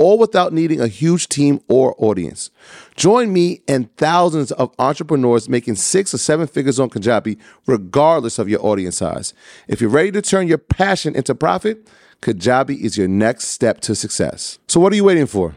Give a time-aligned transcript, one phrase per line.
[0.00, 2.50] all without needing a huge team or audience.
[2.96, 8.48] Join me and thousands of entrepreneurs making six or seven figures on Kajabi, regardless of
[8.48, 9.34] your audience size.
[9.68, 11.86] If you're ready to turn your passion into profit,
[12.22, 14.58] Kajabi is your next step to success.
[14.68, 15.56] So, what are you waiting for?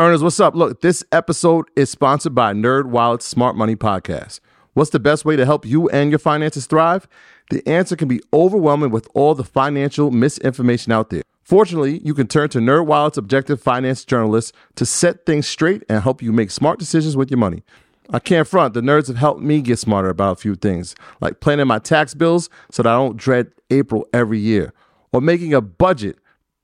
[0.00, 0.54] Earners, what's up?
[0.54, 4.40] Look, this episode is sponsored by NerdWallet's Smart Money Podcast.
[4.72, 7.06] What's the best way to help you and your finances thrive?
[7.50, 11.20] The answer can be overwhelming with all the financial misinformation out there.
[11.42, 16.22] Fortunately, you can turn to NerdWallet's objective finance journalists to set things straight and help
[16.22, 17.62] you make smart decisions with your money.
[18.08, 21.40] I can't front, the nerds have helped me get smarter about a few things, like
[21.40, 24.72] planning my tax bills so that I don't dread April every year,
[25.12, 26.16] or making a budget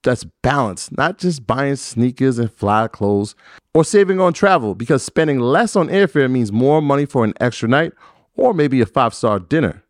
[0.07, 3.35] that's balanced, not just buying sneakers and fly clothes,
[3.75, 7.69] or saving on travel because spending less on airfare means more money for an extra
[7.69, 7.93] night
[8.35, 9.83] or maybe a five star dinner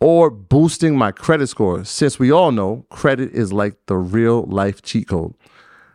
[0.00, 4.82] or boosting my credit score, since we all know credit is like the real life
[4.82, 5.32] cheat code.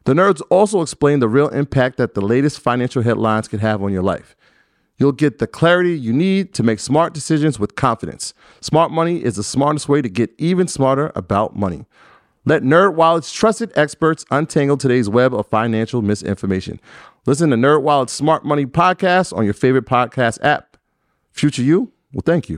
[0.06, 3.94] The nerds also explain the real impact that the latest financial headlines can have on
[3.94, 4.35] your life.
[4.97, 8.34] You'll get the clarity you need to make smart decisions with confidence.
[8.61, 11.85] Smart money is the smartest way to get even smarter about money.
[12.44, 16.79] Let NerdWallet's trusted experts untangle today's web of financial misinformation.
[17.28, 20.75] Listen to NerdWallet's Smart Money podcast on your favorite podcast app.
[21.31, 22.57] Future you, well, thank you.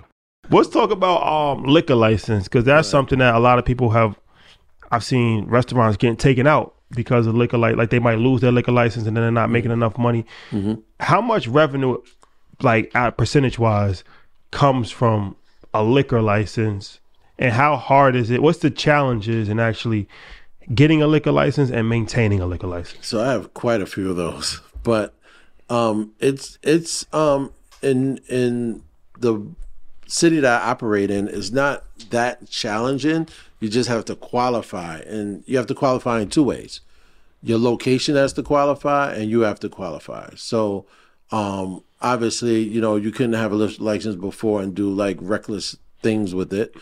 [0.50, 2.92] Let's talk about um, liquor license because that's right.
[2.92, 4.18] something that a lot of people have.
[4.92, 8.52] I've seen restaurants getting taken out because of liquor like like they might lose their
[8.52, 10.26] liquor license and then they're not making enough money.
[10.52, 10.76] Mm-hmm.
[11.00, 11.98] How much revenue,
[12.62, 14.04] like at percentage wise,
[14.52, 15.36] comes from
[15.74, 17.00] a liquor license,
[17.38, 18.42] and how hard is it?
[18.42, 20.08] What's the challenges in actually
[20.74, 23.08] getting a liquor license and maintaining a liquor license?
[23.08, 25.14] So I have quite a few of those, but
[25.70, 27.52] um, it's it's um,
[27.82, 28.84] in in
[29.20, 29.46] the
[30.08, 33.28] city that I operate in is not that challenging.
[33.60, 36.82] You just have to qualify, and you have to qualify in two ways.
[37.42, 40.30] Your location has to qualify, and you have to qualify.
[40.36, 40.86] So,
[41.32, 46.36] um, obviously, you know, you couldn't have a license before and do like reckless things
[46.36, 46.76] with it.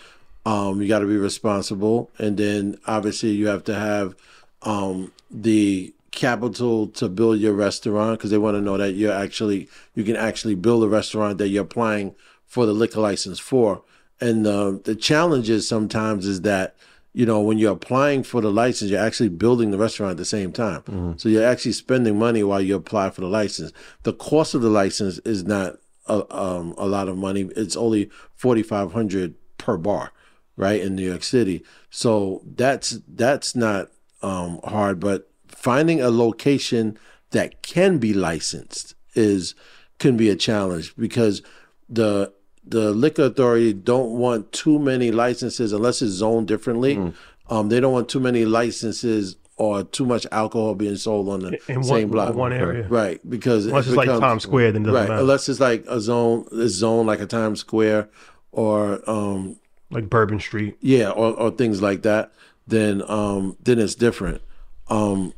[0.46, 4.16] Um, you got to be responsible, and then obviously you have to have
[4.64, 9.70] um, the capital to build your restaurant because they want to know that you're actually
[9.96, 12.16] you can actually build a restaurant that you're applying
[12.46, 13.82] for the liquor license for.
[14.20, 16.76] And uh, the challenge is sometimes is that
[17.14, 20.26] you know when you're applying for the license, you're actually building the restaurant at the
[20.26, 20.82] same time.
[20.82, 21.14] Mm-hmm.
[21.18, 23.72] So you're actually spending money while you apply for the license.
[24.04, 25.78] The cost of the license is not
[26.08, 27.50] a, um, a lot of money.
[27.56, 30.12] It's only forty five hundred per bar,
[30.56, 31.64] right in New York City.
[31.90, 33.90] So that's that's not
[34.22, 36.98] um, hard, but finding a location
[37.32, 39.56] that can be licensed is
[40.00, 41.42] can be a challenge because
[41.90, 46.96] the the liquor authority don't want too many licenses unless it's zoned differently.
[46.96, 47.14] Mm.
[47.50, 51.60] Um, they don't want too many licenses or too much alcohol being sold on the
[51.72, 53.20] in same one, block, one area, right?
[53.30, 55.08] Because unless it becomes, it's like Times Square, then right.
[55.08, 55.22] Matter.
[55.22, 58.10] Unless it's like a zone, a zone like a Times Square
[58.52, 59.60] or um,
[59.92, 62.32] like Bourbon Street, yeah, or, or things like that.
[62.68, 64.42] Then um, then it's different.
[64.90, 65.34] Um,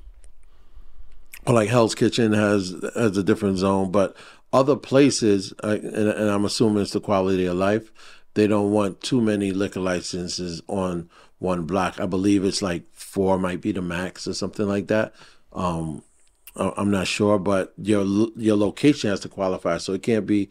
[1.45, 4.15] or like Hell's Kitchen has has a different zone, but
[4.51, 7.91] other places, uh, and, and, I'm assuming it's the quality of life,
[8.35, 11.09] they don't want too many liquor licenses on
[11.39, 11.99] one block.
[11.99, 15.13] I believe it's like four might be the max or something like that.
[15.53, 16.03] Um,
[16.55, 20.49] I'm not sure, but your your location has to qualify, so it can't be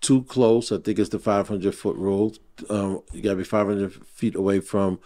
[0.00, 0.70] too close.
[0.72, 2.34] I think it's the 500 foot rule.
[2.70, 5.00] Um, you got to be 500 feet away from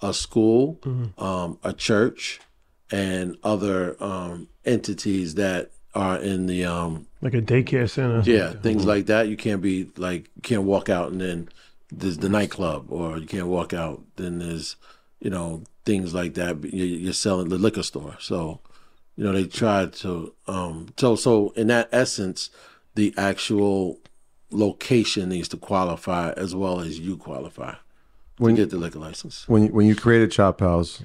[0.00, 1.22] a school, mm-hmm.
[1.22, 2.40] um, a church,
[2.90, 8.22] and other um, entities that are in the um, Like a daycare center.
[8.30, 9.28] yeah things like that.
[9.28, 11.48] You can't be like you can't walk out and then
[11.90, 14.76] there's the nightclub, or you can't walk out then there's
[15.20, 16.62] you know things like that.
[16.64, 18.60] You- You're selling the liquor store, so
[19.16, 22.50] you know they tried to um so so in that essence
[22.94, 23.98] the actual
[24.50, 27.74] location needs to qualify as well as you qualify
[28.38, 31.02] When- to get the liquor license when you, when you create a chop house,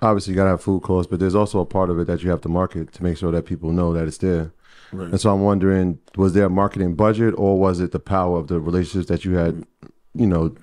[0.00, 2.30] obviously you gotta have food costs, but there's also a part of it that you
[2.30, 4.52] have to market to make sure that people know that it's there.
[4.92, 5.08] Right.
[5.08, 8.46] And so I'm wondering, was there a marketing budget, or was it the power of
[8.46, 9.66] the relationships that you had,
[10.14, 10.54] you know,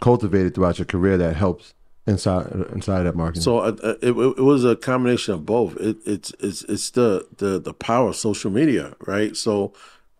[0.00, 1.74] cultivated throughout your career that helps
[2.06, 3.42] inside inside that marketing?
[3.42, 7.28] so uh, uh, it, it was a combination of both it, it's it's it's the,
[7.36, 9.72] the the power of social media right so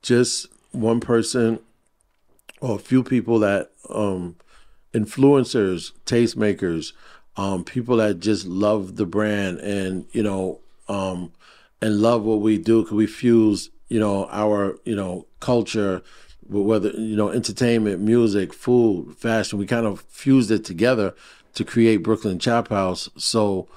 [0.03, 1.58] just one person
[2.61, 4.37] or a few people that um
[4.94, 6.93] influencers tastemakers
[7.37, 11.32] um people that just love the brand and you know um
[11.81, 16.02] and love what we do because we fuse you know our you know culture
[16.49, 19.58] whether you know entertainment music food fashion.
[19.58, 21.14] We kind of fused it together
[21.55, 23.08] to create brooklyn chop house.
[23.17, 23.69] So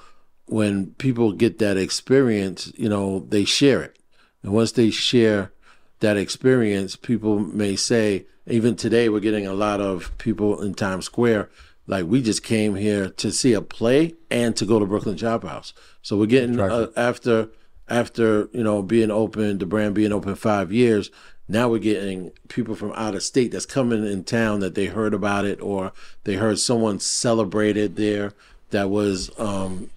[0.46, 3.98] when people get that experience you know they share it.
[4.42, 5.52] And once they share
[6.00, 11.06] that experience, people may say, even today, we're getting a lot of people in Times
[11.06, 11.50] Square.
[11.86, 15.44] Like we just came here to see a play and to go to Brooklyn Chop
[15.44, 15.74] House.
[16.02, 17.48] So we're getting uh, after
[17.88, 21.10] after you know being open, the brand being open five years.
[21.46, 25.12] Now we're getting people from out of state that's coming in town that they heard
[25.12, 25.92] about it or
[26.24, 28.32] they heard someone celebrated there
[28.70, 29.90] that was um,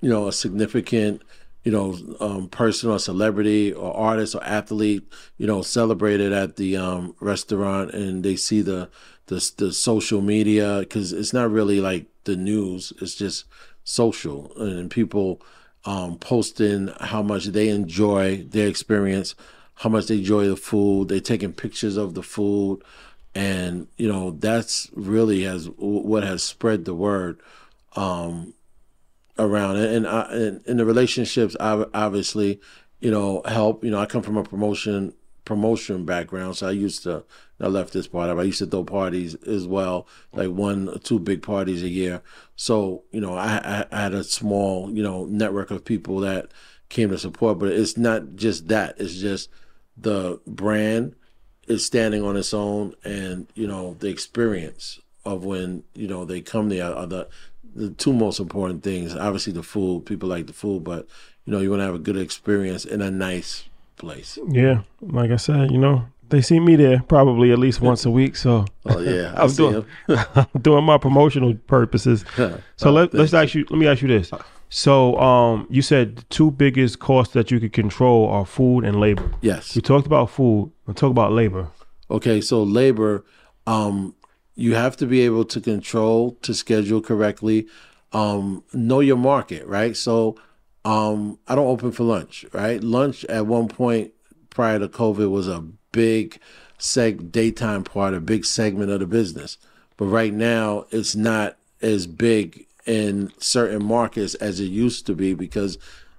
[0.00, 1.20] you know a significant
[1.64, 6.76] you know, um, person or celebrity or artist or athlete, you know, celebrated at the
[6.76, 8.90] um, restaurant, and they see the
[9.26, 13.46] the, the social media because it's not really like the news; it's just
[13.82, 15.40] social, and people
[15.86, 19.34] um, posting how much they enjoy their experience,
[19.76, 21.08] how much they enjoy the food.
[21.08, 22.82] They're taking pictures of the food,
[23.34, 27.40] and you know that's really has what has spread the word.
[27.96, 28.52] Um,
[29.38, 29.92] around it.
[29.92, 32.60] And, I, and and the relationships ob- obviously
[33.00, 33.84] you know help.
[33.84, 35.14] You know i come from a promotion
[35.44, 37.22] promotion background so i used to
[37.60, 40.98] i left this part of i used to throw parties as well like one or
[40.98, 42.22] two big parties a year.
[42.56, 46.50] So you know I I had a small you know network of people that
[46.88, 48.94] came to support but it's not just that.
[48.98, 49.50] It's just
[49.96, 51.14] the brand
[51.66, 56.40] is standing on its own and you know the experience of when you know they
[56.40, 57.28] come there are the
[57.74, 61.06] the two most important things obviously the food people like the food but
[61.44, 63.64] you know you want to have a good experience in a nice
[63.96, 68.04] place Yeah, like I said, you know, they see me there probably at least once
[68.04, 68.34] a week.
[68.36, 69.84] So oh yeah I'm doing.
[70.08, 72.24] I'm doing my promotional purposes.
[72.76, 73.64] So let, let's ask you.
[73.70, 74.30] Let me ask you this.
[74.68, 78.98] So um, you said the two biggest costs that you could control are food and
[79.00, 79.30] labor.
[79.42, 80.72] yes We talked about food.
[80.86, 81.68] Let's talk about labor.
[82.10, 83.24] Okay, so labor,
[83.66, 84.14] um,
[84.54, 87.66] you have to be able to control to schedule correctly,
[88.12, 89.96] um, know your market, right?
[89.96, 90.36] So
[90.84, 92.82] um, I don't open for lunch, right?
[92.82, 94.12] Lunch at one point
[94.50, 96.38] prior to COVID was a big
[96.78, 99.58] seg daytime part, a big segment of the business.
[99.96, 105.34] But right now it's not as big in certain markets as it used to be
[105.34, 105.78] because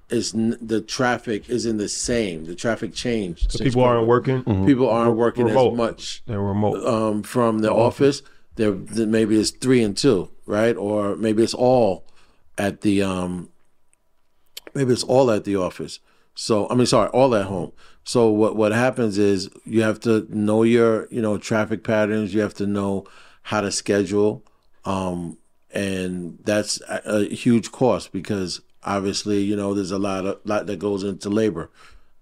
[0.10, 2.46] it's n- the traffic isn't the same.
[2.46, 3.52] The traffic changed.
[3.52, 4.66] since People aren't COVID working.
[4.66, 5.72] people aren't working Remote.
[5.72, 6.86] as much They're remote.
[6.86, 8.22] um, from the office.
[8.56, 10.78] There, then maybe it's three and two, right?
[10.78, 12.06] Or maybe it's all
[12.58, 13.50] at the um,
[14.74, 16.00] maybe it's all at the office.
[16.36, 17.72] So I mean, sorry, all at home.
[18.04, 22.34] So what what happens is you have to know your you know traffic patterns.
[22.34, 23.06] You have to know
[23.42, 24.44] how to schedule,
[24.86, 25.38] um,
[25.72, 30.68] and that's a, a huge cost because obviously you know there's a lot of lot
[30.68, 31.70] that goes into labor,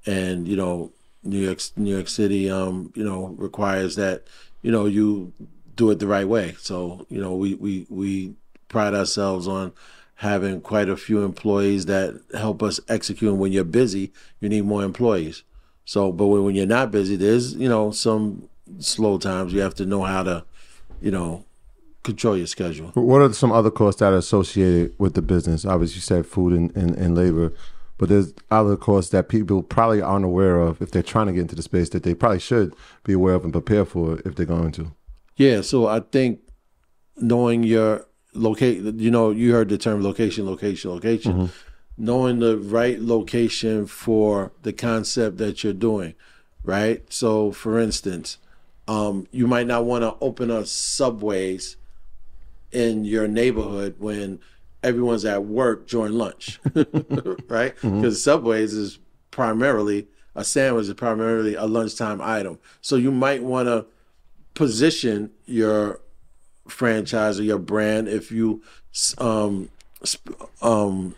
[0.06, 0.92] and you know
[1.24, 4.24] New York New York City um you know requires that
[4.62, 5.34] you know you
[5.76, 6.56] do it the right way.
[6.60, 8.36] So you know we we we
[8.68, 9.74] pride ourselves on
[10.16, 13.30] having quite a few employees that help us execute.
[13.30, 15.44] And when you're busy, you need more employees.
[15.86, 19.54] So, but when, when you're not busy, there's you know some slow times.
[19.54, 20.46] You have to know how to,
[21.02, 21.46] you know,
[22.04, 22.90] control your schedule.
[22.94, 25.66] What are some other costs that are associated with the business?
[25.66, 27.54] Obviously, you said food and, and, and labor,
[27.98, 31.42] but there's other costs that people probably aren't aware of if they're trying to get
[31.42, 34.46] into the space that they probably should be aware of and prepare for if they're
[34.46, 34.92] going to.
[35.38, 36.42] Yeah, so I think
[37.18, 41.50] knowing your locate, you know, you heard the term location, location, location.
[41.96, 46.16] Knowing the right location for the concept that you're doing,
[46.64, 47.04] right?
[47.14, 48.40] So, for instance,
[48.88, 51.78] um, you might not want to open up subways
[52.74, 54.40] in your neighborhood when
[54.82, 56.60] everyone's at work during lunch,
[57.48, 57.74] right?
[57.82, 59.00] Because Subways is
[59.32, 62.60] primarily a sandwich is primarily a lunchtime item.
[62.82, 63.86] So you might want to
[64.56, 66.00] position your
[66.68, 68.64] franchise or your brand if you
[69.18, 69.70] um,
[70.62, 71.16] um,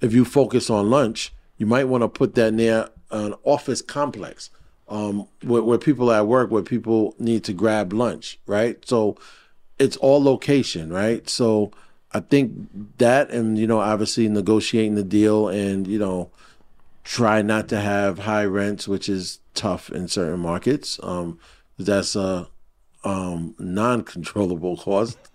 [0.00, 4.50] if you focus on lunch, you might want to put that near an office complex
[4.88, 8.86] um, where, where people are at work, where people need to grab lunch, right?
[8.86, 9.16] So
[9.82, 11.28] it's all location, right?
[11.28, 11.72] So
[12.12, 16.30] I think that, and you know, obviously negotiating the deal, and you know,
[17.04, 21.00] try not to have high rents, which is tough in certain markets.
[21.02, 21.38] Um,
[21.78, 22.48] that's a
[23.02, 25.18] um, non-controllable cost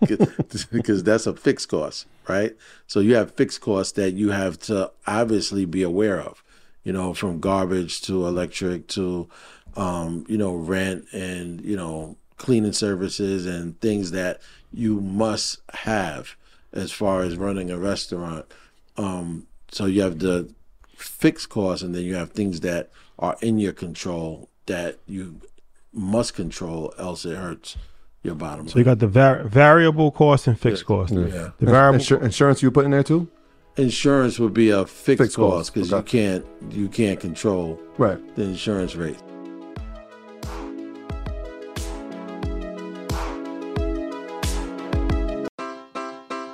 [0.72, 2.56] because that's a fixed cost, right?
[2.86, 6.42] So you have fixed costs that you have to obviously be aware of,
[6.84, 9.28] you know, from garbage to electric to,
[9.76, 14.40] um, you know, rent and you know cleaning services and things that
[14.72, 16.36] you must have
[16.72, 18.46] as far as running a restaurant.
[18.96, 20.52] Um, so you have the
[20.96, 25.40] fixed costs, and then you have things that are in your control that you
[25.92, 27.76] must control, else it hurts
[28.22, 28.68] your bottom line.
[28.68, 31.12] So you got the var- variable cost and fixed cost.
[31.12, 31.50] Yeah.
[31.58, 33.28] The variable Insur- insurance you put in there too?
[33.76, 36.18] Insurance would be a fixed, Fixed cost cost, because okay.
[36.18, 38.18] you can't you can't control Right.
[38.34, 39.16] the insurance rate.